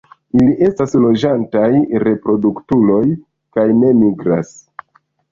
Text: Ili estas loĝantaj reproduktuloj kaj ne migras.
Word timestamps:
Ili 0.37 0.53
estas 0.67 0.95
loĝantaj 1.01 1.67
reproduktuloj 2.03 3.01
kaj 3.57 3.67
ne 3.83 3.91
migras. 3.99 4.51